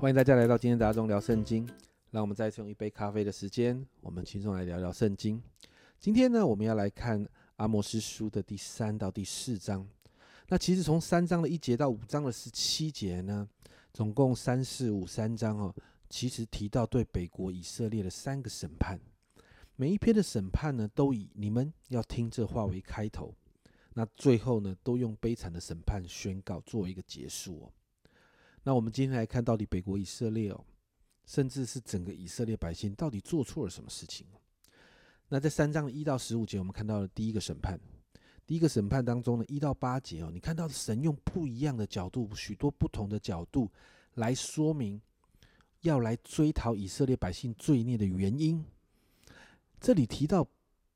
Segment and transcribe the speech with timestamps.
[0.00, 1.68] 欢迎大家来到今天大中聊圣经。
[2.10, 5.42] 让我们再次用一杯咖啡的时间，我们轻松来聊聊圣经。
[5.98, 7.22] 今天呢，我们要来看
[7.56, 9.86] 阿摩斯书的第三到第四章。
[10.48, 13.46] 那其实从三章的一节到五章的十七节呢，
[13.92, 15.74] 总共三四五三章哦，
[16.08, 18.98] 其实提到对北国以色列的三个审判。
[19.76, 23.34] 每一篇的审判呢，都以你们要听这话为开头。
[23.92, 27.72] 那最后呢，都用悲惨的审判宣告作为一个结束哦。
[28.62, 30.64] 那我们今天来看到底北国以色列哦。
[31.26, 34.26] 甚至是整个以色列百姓到底做错了什么事情？
[35.28, 37.78] 那在三章一到十五节，我们看到了第一个审判。
[38.44, 43.70] 第一个审判当中呢，一到八节哦，你看到神用不一样的角度，许多不同的角度
[44.14, 45.00] 来说明，
[45.82, 48.64] 要来追讨以色列百姓罪孽的原因。
[49.78, 50.44] 这里提到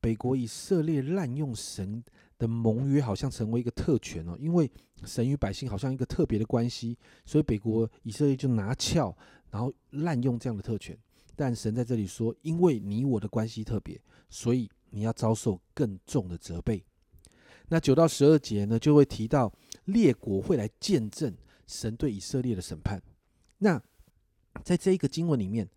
[0.01, 2.03] 北国以色列滥用神
[2.37, 4.69] 的盟约，好像成为一个特权哦，因为
[5.03, 9.15] 神与百姓好像一个特别的关系，所以北国以色列就拿翘。
[9.51, 10.97] 然后滥用这样的特权，
[11.33, 13.97] 但神在这里说：“因为你我的关系特别，
[14.29, 16.83] 所以你要遭受更重的责备。”
[17.69, 19.53] 那九到十二节呢，就会提到
[19.85, 21.33] 列国会来见证
[21.67, 23.01] 神对以色列的审判。
[23.59, 23.81] 那
[24.61, 25.69] 在这一个经文里面，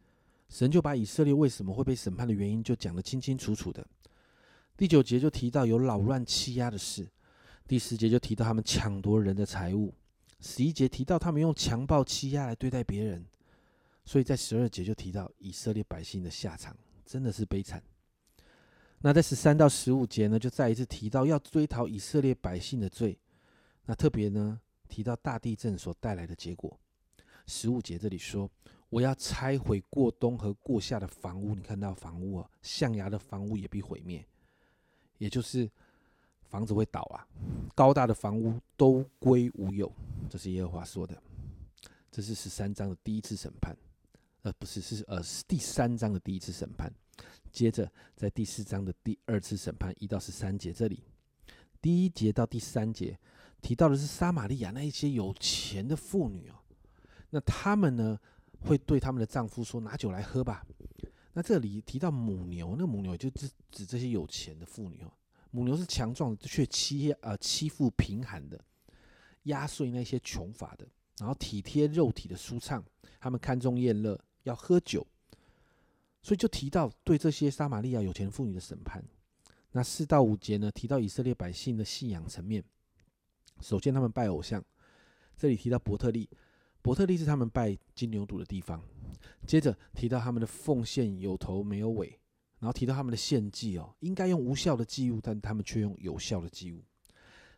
[0.49, 3.87] 神就把以色列为什么会被审判的原因就讲得清清楚楚的。
[4.79, 7.05] 第九节就提到有扰乱欺压的事，
[7.67, 9.93] 第十节就提到他们抢夺人的财物，
[10.39, 13.27] 十一节提到他们用强暴欺压来对待别人。
[14.05, 17.83] 所以在十二节就提到以色列百姓的下场真的是悲惨。
[19.01, 23.19] 那在十三到十五节呢，就再一次提到要追讨以色列百姓的罪。
[23.85, 26.79] 那特别呢提到大地震所带来的结果。
[27.49, 28.49] 十五节这里说
[28.91, 34.25] ：“我要拆毁过冬和过夏的房屋。”你看到房屋啊，象牙的房屋也必毁灭，
[35.19, 35.71] 也就是
[36.49, 37.27] 房子会倒啊，
[37.75, 39.93] 高大的房屋都归无有。
[40.31, 41.21] 这是耶和华说的。
[42.11, 43.77] 这是十三章的第一次审判。
[44.43, 46.93] 呃，不是，是呃，是第三章的第一次审判。
[47.53, 51.03] 接着，在第四章的第二次审判，一到十三节这里，
[51.83, 53.19] 第一节到第三节
[53.61, 56.55] 提到的是撒玛利亚那一些有钱的妇女哦。
[57.31, 58.19] 那他们呢，
[58.61, 60.65] 会对他们的丈夫说：“拿酒来喝吧。”
[61.39, 65.13] 那这里提到母牛，那母牛就指指这些有钱的妇女哦。
[65.53, 68.61] 母牛是强壮，却欺呃欺负贫寒的，
[69.45, 70.85] 压碎那些穷乏的，
[71.21, 72.85] 然后体贴肉体的舒畅，
[73.21, 74.21] 他们看重宴乐。
[74.43, 75.07] 要喝酒，
[76.23, 79.05] 所以就提到对这些撒玛利亚有钱妇女的审判。
[79.71, 82.65] 那四到五节呢，提到以色列百姓的信仰层面。
[83.61, 84.61] 首先，他们拜偶像，
[85.37, 86.29] 这里提到伯特利，
[86.83, 88.83] 伯特利是他们拜金牛犊的地方。
[89.47, 92.19] 接着提到他们的奉献有头没有尾，
[92.59, 96.83] 然后提到他们的献祭哦，应该用无效的祭物，但他们却用有效的祭物。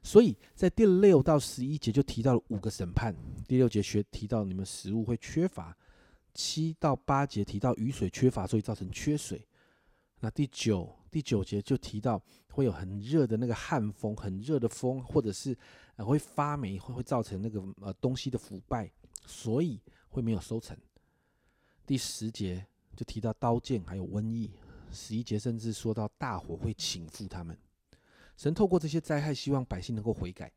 [0.02, 3.14] 所以在第六到十一节就提到了五个审判。
[3.46, 5.76] 第六节学提到你们食物会缺乏。
[6.32, 9.44] 七到八节提到雨水缺乏，所以造成缺水。
[10.20, 15.58] 那第九第九节就提到会有很热的那个旱风，很热的风，或者是
[15.97, 18.88] 呃会发霉，会会造成那个呃东西的腐败，
[19.26, 20.76] 所以会没有收成。
[21.90, 22.64] 第十节
[22.96, 24.48] 就提到刀剑还有瘟疫。
[24.92, 27.58] 十一节甚至说到大火会倾覆他们。
[28.36, 30.52] 神透过这些灾害，希望百姓能够悔改。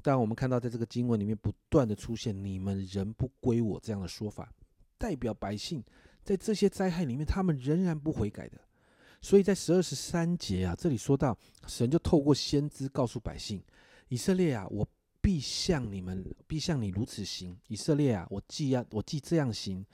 [0.00, 4.48] 但我们看到在这个经文里面不断的出现“你们人不归我”这样的说法。
[4.96, 5.82] 代表百姓
[6.22, 8.56] 在这些灾害里面，他们仍然不悔改的。
[9.20, 11.36] 所以在十二十三节啊，这里说到
[11.66, 13.60] 神就透过先知告诉百姓：
[14.06, 14.86] 以色列啊，我
[15.20, 17.58] 必向你们，必向你如此行。
[17.66, 19.84] 以色列啊，我既要我既这样行，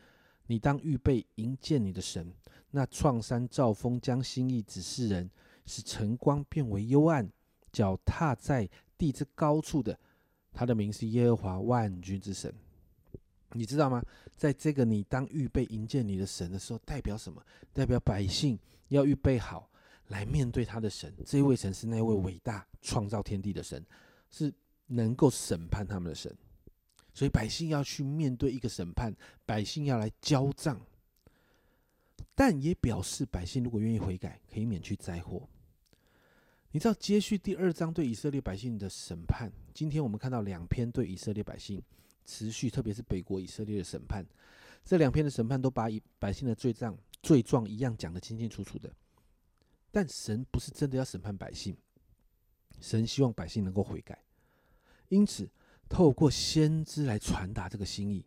[0.46, 2.32] 你当预备迎接你的神。
[2.70, 5.30] 那创山造风，将心意指示人，
[5.64, 7.30] 使晨光变为幽暗。
[7.72, 9.98] 脚踏在地之高处的，
[10.52, 12.50] 他的名是耶和华万军之神。
[13.52, 14.02] 你知道吗？
[14.34, 17.42] 在这个你当预备迎接你的神的时候，代表什么？
[17.74, 18.58] 代表百姓
[18.88, 19.70] 要预备好
[20.08, 21.12] 来面对他的神。
[21.26, 23.84] 这位神是那位伟大创造天地的神，
[24.30, 24.52] 是
[24.86, 26.34] 能够审判他们的神。
[27.16, 29.16] 所以百姓要去面对一个审判，
[29.46, 30.78] 百姓要来交账。
[32.34, 35.48] 但也表示百姓如果愿意悔改，可以免去灾祸。
[36.72, 39.50] 你知道接续第二章对以色列百姓的审判。
[39.72, 41.82] 今天我们看到两篇对以色列百姓。
[42.26, 44.26] 持续，特别是北国以色列的审判，
[44.84, 48.92] 这两篇的审判都把以百姓的罪状、罪状一样讲得清清楚楚的。
[49.92, 51.76] 但神不是真的要审判百姓，
[52.80, 54.18] 神希望百姓能够悔改，
[55.08, 55.48] 因此
[55.88, 58.24] 透过先知来传达这个心意。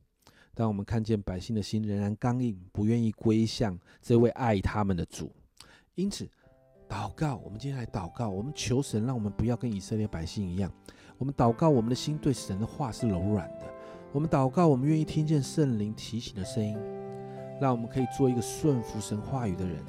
[0.53, 5.31] 当我们看见百姓的心仍然刚硬，不愿意归向这位爱他们的主，
[5.95, 6.27] 因此
[6.89, 10.69] 祷告，我们今天来祷告，我们求神让我们不要跟以色列百姓一样，
[11.17, 13.73] 我们祷告，我们的心对神的话是柔软的。
[14.11, 16.77] 我们祷告，我们愿意听见圣灵提醒的声音，
[17.61, 19.81] 让我们可以做一个顺服神话语的人。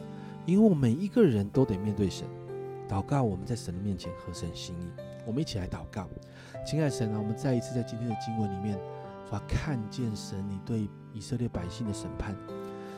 [0.47, 2.29] 因为我们每一个人都得面对神，
[2.89, 4.93] 祷告我们在神的面前合神心意。
[5.27, 6.09] 我们一起来祷告，
[6.71, 8.79] 亲爱的神啊，我们再一次在今天的经文里面，
[9.29, 12.33] 说看见神你对以色列百姓的审判。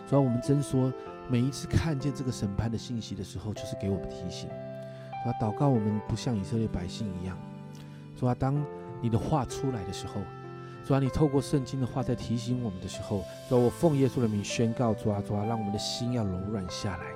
[0.07, 0.93] 主要我们真说，
[1.27, 4.51] 每一次看见这个审判的信息的时候，就是给我们提醒。
[5.25, 7.35] 说祷告我们不像以色列百姓一样。
[8.15, 8.63] 说当
[9.01, 10.21] 你的话出来的时候，
[10.85, 17.07] 主啊，你透过圣经的话在提醒我们的时候，主啊，我奉耶稣的名宣告，主啊，主啊，让我们的心要柔软下来。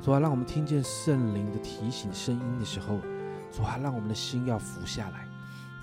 [0.00, 2.96] 主啊，让我们听见圣灵的提醒声音的时候，
[3.52, 5.29] 主啊，让我们的心要服下来。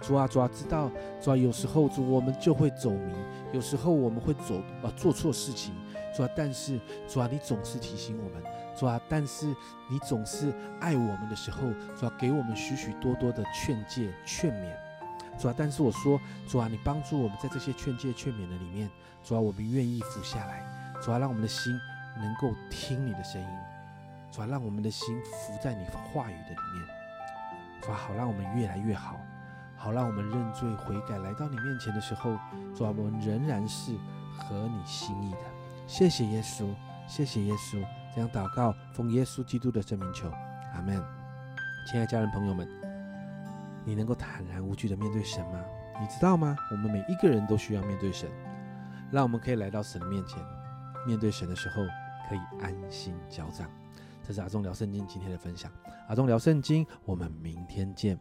[0.02, 0.90] 主啊，主啊，知道
[1.22, 3.14] 主啊，有时候主我们就会走迷，
[3.52, 5.74] 有时候我们会走啊做错事情。
[6.16, 8.44] 主啊，但是主啊，你总是提醒我们。
[8.76, 9.48] 主啊，但是
[9.90, 11.62] 你总是爱我们的时候，
[12.00, 14.72] 主啊，给我们许许多多的劝诫、劝勉。
[15.40, 18.90] 主啊，但是我说，主啊，你帮助我们在这些劝诫、劝勉的里面，
[19.24, 20.64] 主啊，我们愿意服下来。
[21.02, 21.74] 主啊，让我们的心
[22.18, 23.48] 能够听你的声音。
[24.32, 26.88] 主啊，让我们的心浮在你话语的里面。
[27.82, 29.20] 主啊，好让我们越来越好，
[29.78, 32.38] 好让我们认罪悔改，来到你面前的时候，
[32.76, 33.94] 主啊，我们仍然是
[34.36, 35.40] 合你心意的。
[35.86, 36.68] 谢谢耶稣，
[37.08, 37.82] 谢谢耶稣，
[38.14, 40.30] 这样祷告，奉耶稣基督的圣名求，
[40.74, 41.02] 阿门。
[41.86, 42.68] 亲爱的家人朋友们，
[43.86, 45.60] 你能够坦然无惧的面对神吗？
[46.02, 46.58] 你知道吗？
[46.72, 48.30] 我们每一个人都需要面对神，
[49.12, 50.44] 让我们可以来到神的面前，
[51.06, 51.76] 面对神的时候
[52.28, 53.70] 可以安心交账。
[54.22, 55.72] 这是阿忠聊圣经今天的分享，
[56.10, 58.20] 阿忠聊圣经，我们明天见。